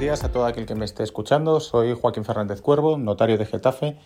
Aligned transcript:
días 0.00 0.24
a 0.24 0.32
todo 0.32 0.46
aquel 0.46 0.64
que 0.64 0.74
me 0.74 0.86
esté 0.86 1.02
escuchando. 1.02 1.60
Soy 1.60 1.92
Joaquín 1.92 2.24
Fernández 2.24 2.62
Cuervo, 2.62 2.96
notario 2.96 3.36
de 3.36 3.44
Getafe, 3.44 3.98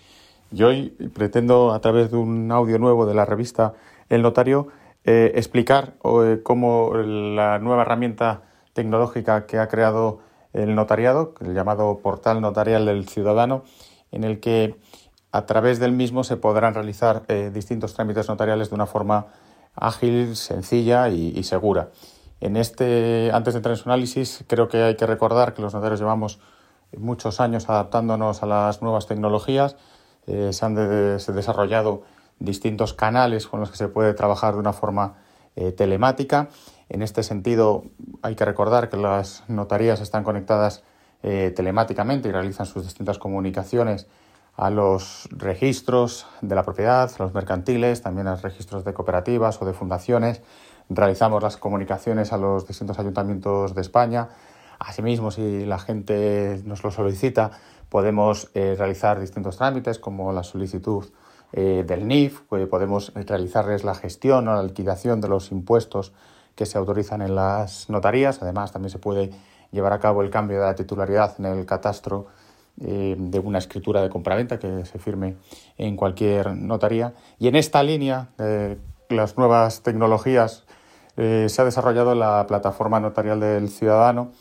y 0.51 0.64
hoy 0.64 0.90
pretendo, 1.14 1.72
a 1.72 1.80
través 1.80 2.10
de 2.10 2.17
un 2.17 2.51
audio 2.51 2.80
nuevo 2.80 3.06
de 3.06 3.14
la 3.14 3.24
revista 3.24 3.74
El 4.08 4.22
Notario, 4.22 4.67
eh, 5.04 5.30
explicar 5.37 5.94
eh, 6.03 6.40
cómo 6.42 6.92
la 6.94 7.60
nueva 7.60 7.83
herramienta 7.83 8.42
tecnológica 8.72 9.46
que 9.46 9.60
ha 9.60 9.69
creado 9.69 10.19
el 10.53 10.74
notariado, 10.74 11.35
el 11.40 11.54
llamado 11.54 12.01
portal 12.03 12.40
notarial 12.40 12.87
del 12.87 13.08
ciudadano, 13.08 13.63
en 14.11 14.24
el 14.24 14.40
que 14.40 14.74
a 15.31 15.47
través 15.47 15.79
del 15.79 15.92
mismo 15.92 16.24
se 16.24 16.37
podrán 16.37 16.74
realizar 16.74 17.23
eh, 17.29 17.52
distintos 17.55 17.95
trámites 17.95 18.29
notariales 18.29 18.69
de 18.69 18.74
una 18.74 18.87
forma 18.87 19.29
ágil, 19.77 20.34
sencilla 20.34 21.09
y, 21.09 21.41
segura. 21.45 21.91
En 22.41 22.56
este, 22.56 23.30
antes 23.32 23.55
de 23.55 23.59
entrar 23.59 23.74
en 23.74 23.82
su 23.82 23.88
análisis, 23.88 24.45
creo 24.46 24.68
que 24.68 24.82
hay 24.82 24.96
que 24.96 25.06
recordar 25.06 25.54
que 25.54 25.62
los 25.62 25.74
notarios 25.74 26.00
llevamos 26.00 26.40
muchos 26.96 27.40
años 27.40 27.68
adaptándonos 27.68 28.42
a 28.42 28.46
las 28.46 28.82
nuevas 28.82 29.06
tecnologías. 29.06 29.76
Eh, 30.26 30.52
se 30.52 30.64
han 30.64 30.74
desarrollado 30.74 32.02
distintos 32.38 32.95
canales 32.95 33.46
con 33.46 33.60
los 33.60 33.70
que 33.70 33.76
se 33.76 33.88
puede 33.88 34.14
trabajar 34.14 34.54
de 34.54 34.60
una 34.60 34.73
forma 34.73 35.14
eh, 35.56 35.73
telemática. 35.73 36.48
En 36.88 37.02
este 37.02 37.23
sentido, 37.23 37.84
hay 38.23 38.34
que 38.34 38.45
recordar 38.45 38.90
que 38.90 38.96
las 38.96 39.45
notarías 39.48 40.01
están 40.01 40.24
conectadas 40.24 40.82
telemáticamente 41.56 42.28
y 42.28 42.32
realizan 42.32 42.66
sus 42.66 42.84
distintas 42.84 43.18
comunicaciones 43.18 44.06
a 44.56 44.70
los 44.70 45.28
registros 45.30 46.26
de 46.40 46.54
la 46.54 46.62
propiedad, 46.62 47.10
a 47.10 47.23
los 47.23 47.34
mercantiles, 47.34 48.02
también 48.02 48.28
a 48.28 48.32
los 48.32 48.42
registros 48.42 48.84
de 48.84 48.95
cooperativas 48.95 49.60
o 49.60 49.64
de 49.64 49.73
fundaciones. 49.73 50.42
Realizamos 50.91 51.43
las 51.43 51.56
comunicaciones 51.56 52.33
a 52.33 52.37
los 52.37 52.66
distintos 52.66 52.98
ayuntamientos 52.98 53.74
de 53.74 53.80
España. 53.80 54.29
Asimismo, 54.79 55.30
si 55.30 55.65
la 55.65 55.79
gente 55.79 56.60
nos 56.65 56.85
lo 56.85 56.91
solicita, 56.91 57.52
podemos 57.88 58.51
eh, 58.54 58.74
realizar 58.76 59.18
distintos 59.18 59.57
trámites 59.57 59.99
como 59.99 60.32
la 60.32 60.43
solicitud 60.43 61.07
eh, 61.52 61.85
del 61.87 62.07
NIF, 62.07 62.41
podemos 62.68 63.13
realizarles 63.15 63.85
la 63.85 63.95
gestión 63.95 64.49
o 64.49 64.55
la 64.55 64.63
liquidación 64.63 65.21
de 65.21 65.29
los 65.29 65.53
impuestos 65.53 66.13
que 66.55 66.67
se 66.67 66.77
autorizan 66.77 67.23
en 67.23 67.35
las 67.35 67.89
notarías. 67.89 68.43
Además, 68.43 68.73
también 68.73 68.91
se 68.91 68.98
puede 68.98 69.31
llevar 69.71 69.93
a 69.93 70.01
cabo 70.01 70.23
el 70.23 70.31
cambio 70.31 70.59
de 70.59 70.67
la 70.67 70.75
titularidad 70.75 71.35
en 71.39 71.47
el 71.47 71.65
catastro 71.65 72.27
eh, 72.81 73.17
de 73.17 73.39
una 73.39 73.59
escritura 73.59 74.03
de 74.03 74.11
compraventa 74.11 74.59
que 74.59 74.85
se 74.85 74.98
firme 74.98 75.37
en 75.79 75.97
cualquier 75.97 76.55
notaría. 76.57 77.15
Y 77.39 77.48
en 77.48 77.57
esta 77.57 77.83
línea 77.83 78.29
las 79.09 79.37
nuevas 79.37 79.83
tecnologías 79.83 80.64
eh, 81.17 81.47
se 81.48 81.62
ha 81.62 81.65
desarrollado 81.65 82.15
la 82.15 82.47
plataforma 82.47 83.01
notarial 83.01 83.41
del 83.41 83.69
ciudadano 83.69 84.33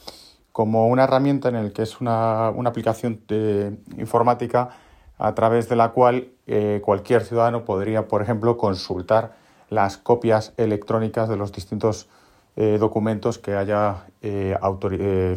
como 0.51 0.87
una 0.87 1.05
herramienta 1.05 1.49
en 1.49 1.55
el 1.55 1.73
que 1.73 1.81
es 1.81 1.99
una, 1.99 2.47
aplicación 2.47 3.21
de 3.27 3.77
informática 3.97 4.69
a 5.17 5.33
través 5.33 5.69
de 5.69 5.75
la 5.75 5.89
cual 5.89 6.29
eh, 6.45 6.81
cualquier 6.83 7.23
ciudadano 7.23 7.65
podría, 7.65 8.07
por 8.07 8.21
ejemplo, 8.21 8.57
consultar 8.57 9.35
las 9.69 9.97
copias 9.97 10.53
electrónicas 10.57 11.29
de 11.29 11.37
los 11.37 11.51
distintos 11.51 12.07
documentos 12.55 13.39
que 13.39 13.55
haya 13.55 14.05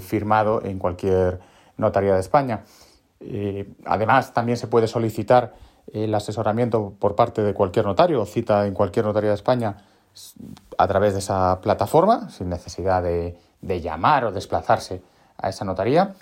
firmado 0.00 0.62
en 0.62 0.78
cualquier 0.78 1.40
notaría 1.78 2.12
de 2.12 2.20
España. 2.20 2.64
Eh, 3.20 3.72
además, 3.84 4.32
también 4.34 4.58
se 4.58 4.66
puede 4.66 4.86
solicitar 4.86 5.54
el 5.92 6.14
asesoramiento 6.14 6.94
por 6.98 7.14
parte 7.14 7.42
de 7.42 7.54
cualquier 7.54 7.86
notario 7.86 8.24
cita 8.26 8.66
en 8.66 8.74
cualquier 8.74 9.06
notaría 9.06 9.30
de 9.30 9.36
España 9.36 9.76
a 10.78 10.88
través 10.88 11.12
de 11.12 11.20
esa 11.20 11.60
plataforma, 11.60 12.30
sin 12.30 12.48
necesidad 12.48 13.02
de, 13.02 13.36
llamar 13.80 14.24
o 14.24 14.32
desplazarse 14.32 15.02
a 15.38 15.48
esa 15.48 15.64
notaría, 15.64 16.14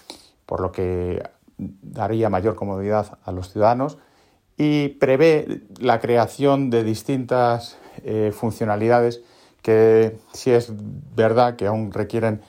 por 0.47 0.61
lo 0.61 0.73
que 0.73 1.23
daría 1.59 2.31
mayor 2.31 2.55
comodidad 2.55 3.19
a 3.25 3.33
los 3.33 3.51
ciudadanos 3.51 3.99
y 4.57 4.89
prevé 4.89 5.63
la 5.79 6.01
creación 6.01 6.71
de 6.71 6.85
distintas 6.85 7.79
eh, 8.03 8.33
funcionalidades 8.35 9.23
que 9.63 10.19
si 10.33 10.51
es 10.51 10.73
verdad 11.15 11.57
que 11.57 11.67
aún 11.67 11.93
requieren 11.93 12.43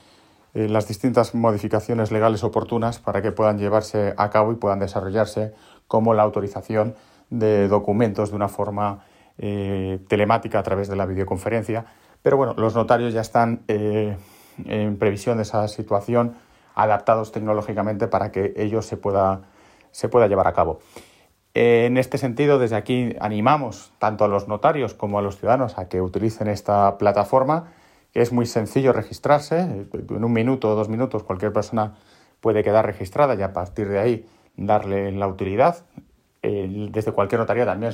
eh, 0.54 0.68
las 0.68 0.88
distintas 0.88 1.34
modificaciones 1.34 2.10
legales 2.10 2.44
oportunas 2.44 2.98
para 2.98 3.22
que 3.22 3.32
puedan 3.32 3.58
llevarse 3.58 4.14
a 4.16 4.30
cabo 4.30 4.52
y 4.52 4.56
puedan 4.56 4.78
desarrollarse 4.78 5.52
como 5.88 6.14
la 6.14 6.22
autorización 6.22 6.94
de 7.30 7.68
documentos 7.68 8.30
de 8.30 8.36
una 8.36 8.48
forma 8.48 9.04
eh, 9.38 9.98
telemática 10.08 10.58
a 10.58 10.62
través 10.62 10.88
de 10.88 10.96
la 10.96 11.06
videoconferencia. 11.06 11.86
Pero 12.22 12.36
bueno, 12.36 12.54
los 12.56 12.74
notarios 12.74 13.14
ya 13.14 13.20
están 13.20 13.62
eh, 13.68 14.16
en 14.64 14.96
previsión 14.98 15.36
de 15.36 15.42
esa 15.42 15.68
situación, 15.68 16.34
adaptados 16.74 17.32
tecnológicamente 17.32 18.08
para 18.08 18.32
que 18.32 18.52
ello 18.56 18.82
se 18.82 18.96
pueda, 18.96 19.42
se 19.90 20.08
pueda 20.08 20.26
llevar 20.26 20.48
a 20.48 20.52
cabo. 20.52 20.80
En 21.54 21.96
este 21.96 22.18
sentido, 22.18 22.58
desde 22.58 22.76
aquí 22.76 23.16
animamos 23.18 23.92
tanto 23.98 24.24
a 24.24 24.28
los 24.28 24.46
notarios 24.46 24.92
como 24.92 25.18
a 25.18 25.22
los 25.22 25.38
ciudadanos 25.38 25.78
a 25.78 25.88
que 25.88 26.02
utilicen 26.02 26.48
esta 26.48 26.98
plataforma 26.98 27.72
es 28.16 28.32
muy 28.32 28.46
sencillo 28.46 28.92
registrarse, 28.92 29.60
en 29.60 30.24
un 30.24 30.32
minuto 30.32 30.70
o 30.70 30.74
dos 30.74 30.88
minutos 30.88 31.22
cualquier 31.22 31.52
persona 31.52 31.96
puede 32.40 32.64
quedar 32.64 32.86
registrada 32.86 33.34
y 33.34 33.42
a 33.42 33.52
partir 33.52 33.88
de 33.88 33.98
ahí 33.98 34.26
darle 34.56 35.12
la 35.12 35.28
utilidad. 35.28 35.84
Desde 36.90 37.12
cualquier 37.12 37.40
notaría 37.40 37.64
también 37.64 37.92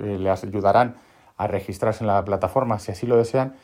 eh, 0.00 0.18
les 0.18 0.44
ayudarán 0.44 0.96
a 1.36 1.46
registrarse 1.46 2.02
en 2.02 2.08
la 2.08 2.24
plataforma 2.24 2.78
si 2.78 2.92
así 2.92 3.06
lo 3.06 3.16
desean 3.16 3.54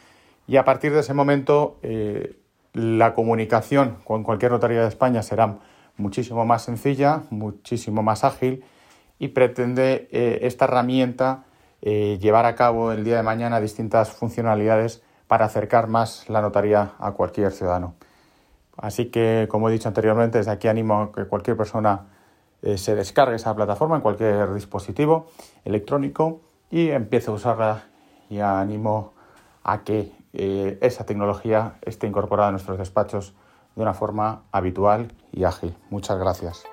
y 0.47 0.57
a 0.57 0.65
partir 0.65 0.93
de 0.93 1.01
ese 1.01 1.15
momento 1.15 1.79
eh, 1.83 2.37
la 2.73 3.15
comunicación 3.15 3.97
con 4.05 4.23
cualquier 4.23 4.53
notaría 4.53 4.83
de 4.83 4.89
España 4.89 5.23
será 5.23 5.59
muchísimo 5.97 6.45
más 6.45 6.63
sencilla, 6.63 7.23
muchísimo 7.31 8.03
más 8.03 8.25
ágil 8.25 8.65
y 9.19 9.29
pretende 9.29 10.09
eh, 10.13 10.41
esta 10.43 10.65
herramienta 10.67 11.45
llevar 11.83 12.45
a 12.45 12.55
cabo 12.57 12.93
el 12.93 13.05
día 13.05 13.17
de 13.17 13.23
mañana 13.23 13.59
distintas 13.59 14.11
funcionalidades 14.11 15.03
para 15.27 15.47
acercar 15.47 15.87
más 15.87 16.29
la 16.29 16.43
notaría 16.43 16.93
a 16.99 17.13
cualquier 17.13 17.53
ciudadano. 17.53 17.95
Así 18.77 19.07
que, 19.07 19.47
como 19.51 19.71
he 19.71 19.73
dicho 19.73 19.89
anteriormente, 19.89 20.37
desde 20.37 20.51
aquí 20.51 20.69
animo 20.69 21.01
a 21.01 21.13
que 21.13 21.25
cualquier 21.25 21.57
persona 21.57 22.07
eh, 22.63 22.79
se 22.79 22.95
descargue 22.95 23.37
esa 23.37 23.55
plataforma 23.55 23.97
en 23.97 24.03
cualquier 24.03 24.53
dispositivo 24.55 25.27
electrónico 25.65 26.41
y 26.71 26.91
empiece 26.91 27.31
a 27.31 27.35
usarla 27.35 27.85
y 28.29 28.41
animo 28.41 29.13
a 29.65 29.83
que 29.83 30.13
eh, 30.33 30.79
esa 30.81 31.05
tecnología 31.05 31.77
esté 31.83 32.07
incorporada 32.07 32.51
en 32.51 32.55
nuestros 32.55 32.79
despachos 32.79 33.35
de 33.75 33.83
una 33.83 33.95
forma 33.95 34.43
habitual 34.53 35.13
y 35.33 35.45
ágil. 35.45 35.75
Muchas 35.91 36.19
gracias. 36.19 36.65